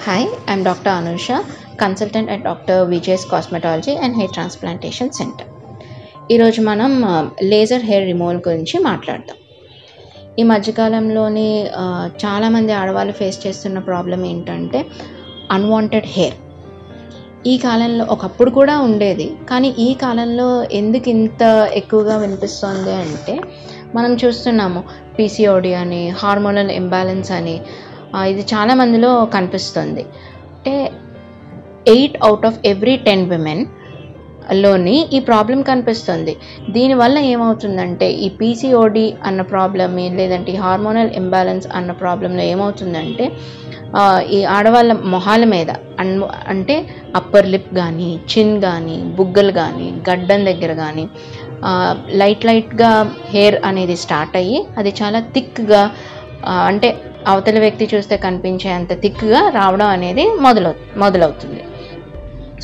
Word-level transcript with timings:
Hi, 0.00 0.20
I'm 0.48 0.62
Dr. 0.62 0.90
Anusha, 0.92 1.38
consultant 1.80 2.30
and 2.30 2.44
doctor 2.44 2.80
Vijaya's 2.88 3.22
cosmetology 3.26 3.92
and 3.96 4.16
hair 4.16 4.32
transplantation 4.32 5.10
centre 5.10 5.48
ఈరోజు 6.32 6.60
మనం 6.62 6.90
laser 7.42 7.84
hair 7.84 8.04
removal 8.04 8.40
గురించి 8.48 8.76
మాట్లాడదాం 8.84 9.38
ఈ 10.38 10.44
మధ్యకాలంలోని 10.50 11.46
చాలామంది 12.24 12.72
ఆడవాళ్ళు 12.72 13.12
ఫేస్ 13.12 13.38
చేస్తున్న 13.46 13.78
ప్రాబ్లం 13.88 14.20
ఏంటంటే 14.24 14.80
అన్వాంటెడ్ 15.50 16.08
హెయిర్ 16.08 16.36
ఈ 17.46 17.56
కాలంలో 17.58 18.06
ఒకప్పుడు 18.10 18.50
కూడా 18.50 18.76
ఉండేది 18.80 19.28
కానీ 19.50 19.70
ఈ 19.78 19.90
కాలంలో 20.00 20.48
ఎందుకు 20.72 21.10
ఇంత 21.10 21.42
ఎక్కువగా 21.74 22.16
వినిపిస్తుంది 22.16 22.94
అంటే 22.96 23.36
మనం 23.94 24.14
చూస్తున్నాము 24.14 24.80
పీసీఓడి 25.16 25.72
అని 25.74 26.02
హార్మోనల్ 26.18 26.72
ఇంబ్యాలెన్స్ 26.72 27.32
అని 27.32 27.56
ఇది 28.30 28.42
చాలా 28.52 28.74
మందిలో 28.74 29.24
కనిపిస్తుంది. 29.36 30.04
అంటే 30.56 30.74
eight 31.94 32.16
out 32.22 32.46
of 32.46 32.58
every 32.66 32.96
ten 32.96 33.24
విమెన్లోని 33.30 34.96
ఈ 35.16 35.20
ప్రాబ్లం 35.20 35.62
కనిపిస్తుంది. 35.62 36.36
దీనివల్ల 36.70 37.18
ఏమవుతుందంటే 37.18 38.08
ఈ 38.12 38.28
పీసీఓడి 38.40 39.06
అన్న 39.24 39.40
ప్రాబ్లమ్ 39.42 39.96
లేదంటే 40.20 40.52
ఈ 40.52 40.56
హార్మోనల్ 40.56 41.10
ఇంబ్యాలెన్స్ 41.10 41.66
అన్న 41.80 41.92
ప్రాబ్లంలో 41.92 42.42
ఏమవుతుందంటే 42.42 43.26
ఈ 44.30 44.44
ఆడవాళ్ళ 44.44 44.92
మొహాల 44.92 45.44
మీద 45.44 45.70
అన్ 45.98 46.22
అంటే 46.48 46.74
అప్పర్ 47.16 47.46
లిప్ 47.46 47.74
కానీ 47.74 48.20
చిన్ 48.32 48.60
కానీ 48.60 48.96
బుగ్గలు 48.96 49.52
కానీ 49.52 49.88
గడ్డం 50.10 50.44
దగ్గర 50.44 50.72
కానీ 50.74 51.08
లైట్ 52.12 52.44
లైట్గా 52.44 52.90
హెయిర్ 53.28 53.56
అనేది 53.64 53.96
స్టార్ట్ 53.96 54.36
అయ్యి 54.36 54.66
అది 54.78 54.94
చాలా 55.02 55.20
థిక్గా 55.20 55.90
అంటే 56.46 56.88
అవతల 57.26 57.58
వ్యక్తి 57.58 57.90
చూస్తే 57.94 58.16
కనిపించే 58.16 58.70
అంత 58.70 58.92
థిక్గా 59.00 59.48
రావడం 59.48 59.86
అనేది 59.86 60.24
మొదలవు 60.40 60.74
మొదలవుతుంది. 60.98 61.62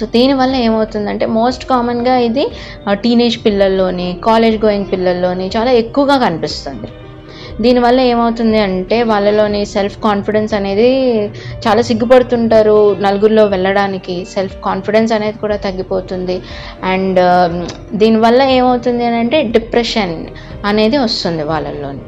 సో 0.00 0.06
దీనివల్ల 0.06 0.54
ఏమవుతుందంటే 0.54 1.26
మోస్ట్ 1.26 1.64
కామన్గా 1.64 2.16
ఇది 2.18 2.46
టీనేజ్ 2.92 3.44
పిల్లల్లోని 3.44 4.20
కాలేజ్ 4.24 4.64
గోయింగ్ 4.64 4.86
పిల్లల్లోని 4.92 5.50
చాలా 5.56 5.72
ఎక్కువగా 5.72 6.16
కనిపిస్తుంది. 6.18 6.88
దీనివల్ల 7.60 8.00
ఏమవుతుంది 8.00 8.58
అంటే 8.58 9.02
వాళ్ళలోని 9.02 9.64
సెల్ఫ్ 9.64 9.96
కాన్ఫిడెన్స్ 9.98 10.54
అనేది 10.54 10.88
చాలా 11.66 11.82
సిగ్గుపడుతుంటారు. 11.82 12.96
నలుగురిలో 13.06 13.44
వెళ్ళడానికి 13.44 14.24
సెల్ఫ్ 14.24 14.56
కాన్ఫిడెన్స్ 14.64 15.12
అనేది 15.12 15.38
కూడా 15.38 15.56
తగ్గిపోతుంది. 15.56 16.42
అండ్ 16.82 17.20
దీనివల్ల 17.94 18.42
ఏమవుతుంది 18.42 19.04
అని 19.04 19.16
అంటే 19.16 19.42
డిప్రెషన్ 19.42 20.26
అనేది 20.64 20.98
వస్తుంది 20.98 21.42
వాళ్ళలోని 21.42 22.04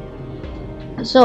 సో 1.11 1.21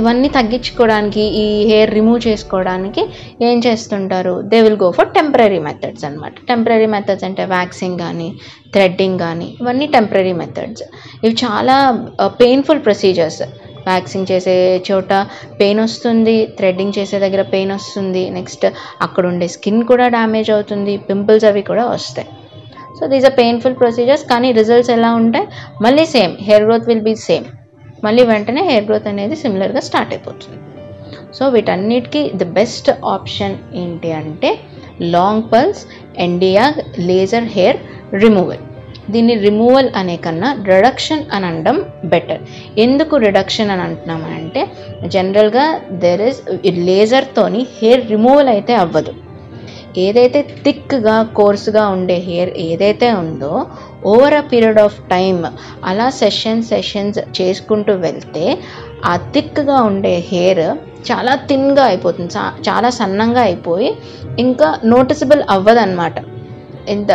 ఇవన్నీ 0.00 0.28
తగ్గించుకోవడానికి 0.38 1.24
ఈ 1.42 1.46
హెయిర్ 1.70 1.94
రిమూవ్ 1.98 2.20
చేసుకోవడానికి 2.28 3.02
ఏం 3.48 3.58
చేస్తుంటారు? 3.66 4.34
They 4.52 4.60
will 4.66 4.80
go 4.84 4.90
for 4.98 5.10
temporary 5.18 5.60
methods 5.68 6.04
అనమాట 6.08 6.34
టెంపరీ 6.50 6.88
మెథడ్స్ 6.96 7.26
అంటే 7.28 7.44
వ్యాక్సింగ్ 7.56 7.98
కానీ 8.04 8.28
థ్రెడ్డింగ్ 8.76 9.18
కానీ 9.18 9.48
ఇవన్నీ 9.62 9.88
టెంపరీ 9.96 10.32
మెథడ్స్ 10.42 10.84
ఇవి 11.24 11.34
చాలా 11.44 11.76
పెయిన్ఫుల్ 12.42 12.82
ప్రొసీజర్స్ 12.88 13.42
వ్యాక్సింగ్ 13.86 14.28
చేసే 14.30 14.54
చోట 14.88 15.12
పెయిన్ 15.60 15.80
వస్తుంది 15.84 16.34
థ్రెడ్డింగ్ 16.58 16.96
చేసే 16.98 17.18
దగ్గర 17.18 17.42
పెయిన్ 17.54 17.72
వస్తుంది 17.76 18.22
నెక్స్ట్ 18.30 18.66
అక్కడ 19.06 19.24
ఉండే 19.26 19.48
స్కిన్ 19.54 19.80
కూడా 19.90 20.08
డ్యామేజ్ 20.08 20.50
అవుతుంది 20.56 20.94
పింపుల్స్ 21.08 21.46
అవి 21.50 21.62
కూడా 21.70 21.86
వస్తాయి. 21.94 22.28
So 22.98 23.06
these 23.12 23.24
are 23.24 23.36
painful 23.38 23.76
procedures 23.82 24.24
కానీ 24.32 24.48
రిజల్ట్స్ 24.52 24.92
ఎలా 24.96 25.12
ఉంటాయి? 25.20 25.46
మళ్ళీ 25.86 26.04
same 26.16 26.34
hair 26.48 26.64
growth 26.68 26.88
will 26.90 27.06
be 27.08 27.14
same 27.28 27.46
మళ్ళీ 28.06 28.22
వెంటనే 28.32 28.62
హెయిర్ 28.70 28.88
గ్రోత్ 28.88 29.08
అనేది 29.12 29.36
సిమిలర్గా 29.42 29.82
స్టార్ట్ 29.88 30.12
అయిపోతుంది. 30.14 30.58
సో 31.36 31.44
వీటన్నిటికీ 31.54 32.22
ది 32.40 32.48
బెస్ట్ 32.58 32.90
ఆప్షన్ 33.14 33.54
ఏంటి 33.82 34.10
అంటే 34.20 34.50
long 35.14 35.46
pulse 35.52 35.82
ND YAG 36.26 36.64
laser 37.10 37.48
hair 37.56 37.78
removal 38.24 38.64
దీన్ని 39.14 39.34
రిమూవల్ 39.44 39.88
అనే 40.00 40.16
కన్నా 40.24 40.48
రిడక్షన్ 40.70 41.22
అని 41.34 41.46
అనడం 41.50 41.76
బెటర్ 42.12 42.42
ఎందుకు 42.84 43.14
రిడక్షన్ 43.24 43.72
అని 43.74 43.82
అంటున్నామంటే 43.86 44.62
జనరల్గా 45.14 45.64
దెర్ 46.04 46.22
ఇస్ 46.28 46.40
లేజర్తోని 46.88 47.62
హెయిర్ 47.78 48.04
రిమూవల్ 48.12 48.50
అయితే 48.54 48.74
అవ్వదు. 48.84 49.12
ఏదైతే 49.98 50.42
థిక్గా 50.64 51.22
కోర్సుగా 51.22 51.88
ఉండే 51.88 52.14
హెయిర్ 52.14 52.50
ఏదైతే 52.58 53.12
ఉందో 53.12 53.66
over 54.06 54.34
a 54.34 54.40
period 54.40 54.78
of 54.78 54.98
time 55.10 55.46
అలా 55.84 56.10
సెషన్స్ 56.10 56.68
సెషన్స్ 56.68 57.40
చేసుకుంటూ 57.40 57.92
వెళ్తే 57.92 58.58
ఆ 59.04 59.16
థిక్గా 59.16 59.82
ఉండే 59.82 60.24
హెయిర్ 60.32 60.58
చాలా 61.12 61.34
థిన్గా 61.34 61.84
అయిపోతుంది. 61.84 62.32
చా- 62.36 62.62
చాలా 62.68 62.90
సన్నంగా 62.90 63.40
అయిపోయి 63.40 63.94
ఇంకా 64.38 64.78
నోటిసబుల్ 64.84 65.42
అవ్వదన్నమాట. 65.50 66.12
ఇంత 66.88 67.12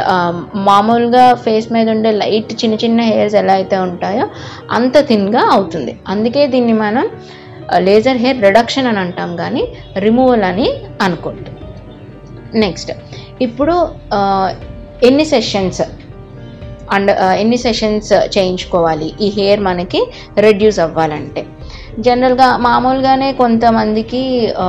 మామూలుగా 0.56 1.34
ఫేస్ 1.34 1.72
మీద 1.72 1.90
ఉండే 1.90 2.12
లైట్ 2.12 2.66
చిన్న 2.66 2.76
చిన్న 2.76 3.02
హెయిర్స్ 3.02 3.36
ఎలా 3.36 3.54
అయితే 3.54 3.78
ఉంటాయో 3.78 4.28
అంత 4.72 5.00
థిన్గా 5.00 5.40
అవుతుంది. 5.52 6.00
అందుకే 6.08 6.48
దీన్ని 6.48 6.74
మనం 6.74 7.10
లేజర్ 7.78 8.18
హెయిర్ 8.18 8.44
రిడక్షన్ 8.44 8.88
అని 8.88 9.00
అంటాం 9.00 9.36
కానీ 9.36 9.68
రిమూవల్ 9.98 10.44
అని 10.44 10.70
అనుకుంటాం 11.02 11.55
నెక్స్ట్ 12.54 12.92
ఇప్పుడు 13.42 13.76
ఎన్ని 15.06 15.26
సెషన్స్ 15.26 15.82
అండ్ 16.94 17.12
ఎన్ని 17.12 17.58
సెషన్స్ 17.58 18.14
చేయించుకోవాలి? 18.14 19.14
ఈ 19.22 19.30
హెయిర్ 19.30 19.60
మనకి 19.60 20.02
రెడ్యూస్ 20.38 20.80
అవ్వాలంటే. 20.80 21.46
జనరల్గా 22.00 22.58
మామూలుగానే 22.58 23.30
కొంతమందికి 23.34 24.22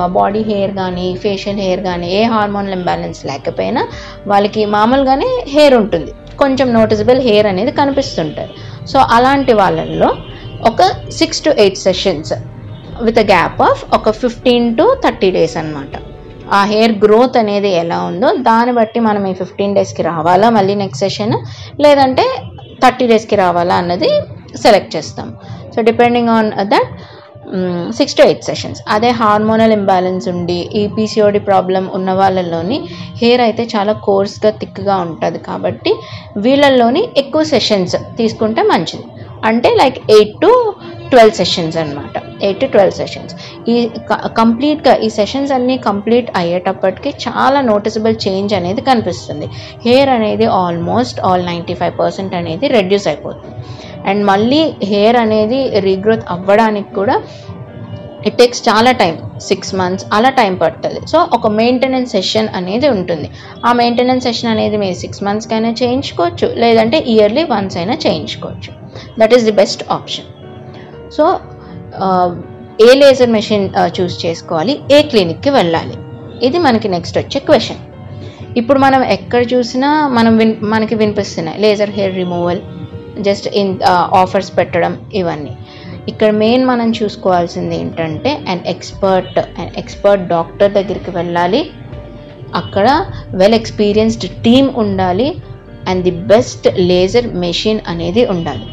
బాడీ 0.06 0.42
హెయిర్ 0.42 0.72
కానీ 0.74 1.06
ఫేషియల్ 1.22 1.58
హెయిర్ 1.58 1.80
కానీ 1.80 2.08
ఏ 2.18 2.22
హార్మోన్ 2.24 2.68
ఇంబ్యాలెన్స్ 2.68 3.26
లేకపోయినా 3.26 3.88
వాళ్ళకి 4.26 4.64
మామూలుగానే 4.64 5.44
హెయిర్ 5.48 5.74
ఉంటుంది. 5.74 6.12
కొంచెం 6.38 6.72
నోటిసబుల్ 6.72 7.20
హెయిర్ 7.20 7.46
అనేది 7.46 7.72
కనిపిస్తుంటుంది 7.72 8.52
సో 8.92 8.98
అలాంటి 8.98 9.52
వాళ్ళల్లో 9.52 10.10
ఒక 10.66 10.82
six 11.10 11.44
to 11.44 11.50
eight 11.50 11.76
sessions 11.76 12.32
with 13.02 13.18
a 13.18 13.22
gap 13.22 13.62
of 13.62 13.84
ఒక 13.94 14.10
ఫిఫ్టీన్ 14.10 14.76
టు 14.76 14.96
థర్టీ 15.04 15.30
డేస్ 15.30 15.56
అనమాట 15.56 15.96
ఆ 16.58 16.60
హెయిర్ 16.72 16.94
గ్రోత్ 17.04 17.36
అనేది 17.42 17.70
ఎలా 17.82 17.98
ఉందో 18.10 18.28
దాన్ని 18.48 18.72
బట్టి 18.78 19.00
మనం 19.08 19.22
ఈ 19.30 19.34
ఫిఫ్టీన్ 19.40 19.76
డేస్కి 19.78 20.02
రావాలా? 20.10 20.48
మళ్ళీ 20.56 20.76
నెక్స్ట్ 20.82 21.04
సెషన్ 21.04 21.36
లేదంటే 21.84 22.24
థర్టీ 22.84 23.06
డేస్కి 23.12 23.36
రావాలా 23.44 23.76
అన్నది 23.82 24.10
సెలెక్ట్ 24.64 24.94
చేస్తాం. 24.96 25.28
So 25.74 25.80
depending 25.90 26.32
on 26.38 26.50
that 26.72 26.90
six 27.98 28.16
to 28.18 28.22
eight 28.26 28.46
sessions. 28.48 28.80
అదే 28.94 29.10
హార్మోనల్ 29.20 29.74
ఇంబ్యాలెన్స్ 29.76 30.24
ఉండి 30.32 30.56
ఈ 30.80 30.82
పీసీఓడి 30.94 31.40
ప్రాబ్లం 31.48 31.84
ఉన్న 31.98 32.10
వాళ్ళలోని 32.20 32.78
హెయిర్ 33.20 33.42
అయితే 33.46 33.64
చాలా 33.74 33.92
కోర్స్గా 34.06 34.50
థిక్గా 34.60 34.96
ఉంటుంది 35.06 35.40
కాబట్టి 35.48 35.92
వీళ్ళల్లోని 36.46 37.02
ఎక్కువ 37.22 37.42
సెషన్స్ 37.54 37.96
తీసుకుంటే 38.20 38.62
మంచిది. 38.72 39.06
అంటే 39.50 39.70
like 39.80 39.98
eight 40.16 40.36
to 40.44 40.52
twelve 41.12 41.34
sessions 41.40 41.76
అనమాట 41.82 42.14
ఎయిట్ 42.46 42.60
టు 42.62 42.66
ట్వెల్వ్ 42.74 42.96
సెషన్స్ 43.00 43.34
ఈ 43.72 43.74
కంప్లీట్గా 44.40 44.94
ఈ 45.06 45.08
సెషన్స్ 45.18 45.52
అన్నీ 45.56 45.76
కంప్లీట్ 45.88 46.28
అయ్యేటప్పటికి 46.40 47.10
చాలా 47.24 47.60
నోటిసబుల్ 47.70 48.16
చేంజ్ 48.26 48.52
అనేది 48.58 48.82
కనిపిస్తుంది. 48.90 49.48
హెయిర్ 49.86 50.12
అనేది 50.18 50.46
almost 50.62 51.20
all 51.28 51.44
ninety 51.50 51.76
five 51.80 51.94
percent 52.02 52.36
అనేది 52.40 52.68
రెడ్యూస్ 52.76 53.08
అయిపోతుంది. 53.12 53.56
అండ్ 54.10 54.22
మళ్ళీ 54.30 54.62
హెయిర్ 54.92 55.18
అనేది 55.24 55.60
రీగ్రోత్ 55.88 56.26
అవ్వడానికి 56.36 56.92
కూడా 57.00 57.16
ఇట్ 58.28 58.38
టేక్స్ 58.38 58.62
చాలా 58.68 58.92
టైం 59.00 59.16
సిక్స్ 59.48 59.72
మంత్స్ 59.80 60.04
అలా 60.16 60.30
టైం 60.38 60.52
పడుతుంది. 60.62 61.00
సో 61.10 61.18
ఒక 61.36 61.46
మెయింటెనెన్స్ 61.60 62.12
సెషన్ 62.16 62.48
అనేది 62.58 62.88
ఉంటుంది. 62.94 63.28
ఆ 63.68 63.72
మెయింటెనెన్స్ 63.80 64.24
సెషన్ 64.28 64.50
అనేది 64.54 64.76
మీరు 64.84 64.96
సిక్స్ 65.02 65.22
మంత్స్కైనా 65.26 65.70
చేయించుకోవచ్చు 65.82 66.48
లేదంటే 66.64 66.98
ఇయర్లీ 67.14 67.44
వన్స్ 67.52 67.76
అయినా 67.82 67.96
చేయించుకోవచ్చు. 68.06 68.72
That 69.20 69.34
is 69.38 69.46
the 69.50 69.54
best 69.62 69.84
option 69.98 70.26
so 71.16 71.24
A 72.86 72.94
laser 72.94 73.30
machine 73.30 73.68
choose 73.96 74.26
చేసుకోవాలి? 74.26 74.80
ఏ 74.92 75.02
క్లినిక్కి 75.02 75.50
వెళ్ళాలి? 75.50 75.96
ఇది 76.46 76.58
మనకి 76.58 76.88
నెక్స్ట్ 76.88 77.18
వచ్చే 77.18 77.40
క్వశ్చన్. 77.40 77.82
ఇప్పుడు 78.58 78.78
మనం 78.78 79.02
ఎక్కడ 79.02 79.52
చూసినా 79.54 80.08
మనం 80.08 80.36
విన్ 80.36 80.54
మనకి 80.62 80.94
వినిపిస్తున్నాయి 80.94 81.60
laser 81.60 81.90
hair 81.90 82.16
removal 82.16 82.60
just 83.20 83.48
in 83.48 83.78
offers 83.92 84.58
పెట్టడం 84.58 84.98
ఇవన్నీ. 85.14 85.56
ఇక్కడ 86.08 86.30
మెయిన్ 86.30 86.64
మనం 86.64 86.90
చూసుకోవాల్సింది 86.90 87.76
ఏంటంటే 87.80 88.44
and 88.48 88.62
expert 88.66 89.38
and 89.38 89.72
expert 89.76 90.24
doctor 90.28 90.72
దగ్గరికి 90.72 91.10
వెళ్ళాలి. 91.10 91.70
అక్కడ 92.54 92.88
వెల్ 93.34 93.54
ఎక్స్పీరియన్స్డ్ 93.54 94.28
టీమ్ 94.42 94.70
ఉండాలి. 94.76 95.36
And 95.88 96.02
the 96.04 96.10
best 96.10 96.68
laser 96.78 97.26
machine 97.26 97.80
అనేది 97.88 98.24
ఉండాలి. 98.26 98.66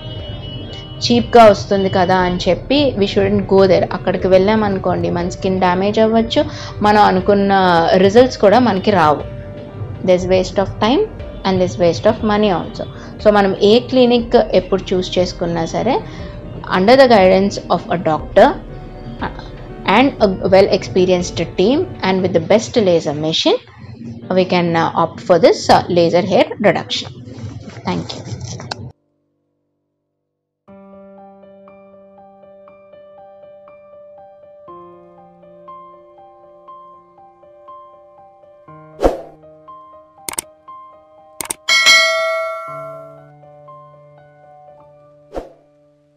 చీప్గా 0.98 1.46
వస్తుంది 1.46 1.90
కదా 1.90 2.18
అని 2.18 2.40
చెప్పి 2.50 2.94
వి 2.98 3.08
షుడెంట్ 3.08 3.54
గో 3.54 3.68
దేర్ 3.68 3.84
అక్కడికి 3.94 4.28
వెళ్ళామనుకోండి 4.28 5.10
మన 5.10 5.30
స్కిన్ 5.30 5.60
డ్యామేజ్ 5.60 6.00
అవ్వచ్చు. 6.00 6.46
మనం 6.82 7.02
అనుకున్న 7.02 7.54
రిజల్ట్స్ 7.96 8.38
కూడా 8.38 8.60
మనకి 8.60 8.92
రావు. 8.92 9.22
This 10.06 10.26
waste 10.26 10.60
of 10.60 10.74
time 10.82 11.06
and 11.46 11.60
this 11.60 11.80
waste 11.80 12.08
of 12.08 12.26
money 12.26 12.50
also 12.50 12.86
so 13.24 13.32
మనం 13.32 13.56
ఏ 13.64 13.80
క్లినిక్ 13.80 14.36
ఎప్పుడు 14.36 14.94
చూస్ 14.94 15.20
చేసుకున్నా 15.20 15.66
సరే 15.66 16.00
under 16.70 17.00
the 17.00 17.02
guidance 17.02 17.60
of 17.72 17.92
a 17.92 17.96
doctor 17.96 18.52
and 19.88 20.12
well 20.48 20.70
experienced 20.70 21.48
team 21.48 21.86
and 22.04 22.22
with 22.22 22.34
the 22.34 22.38
best 22.38 22.78
laser 22.78 23.18
machine 23.18 23.58
we 24.32 24.36
we 24.36 24.46
can 24.46 24.76
uh, 24.76 24.92
opt 24.96 25.20
for 25.20 25.40
this 25.40 25.70
uh, 25.70 25.84
laser 25.90 26.22
hair 26.22 26.46
reduction. 26.60 27.12
Thank 27.86 28.16
you. 28.16 28.63